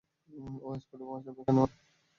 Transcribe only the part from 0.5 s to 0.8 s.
ও